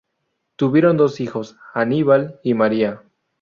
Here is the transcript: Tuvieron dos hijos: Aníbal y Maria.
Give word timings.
Tuvieron 0.55 0.97
dos 0.97 1.19
hijos: 1.21 1.57
Aníbal 1.75 2.39
y 2.41 2.55
Maria. 2.55 3.03